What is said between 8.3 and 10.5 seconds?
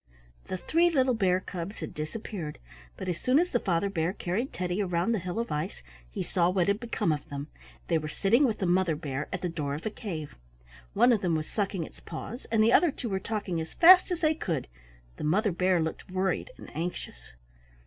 with the Mother Bear at the door of a cave.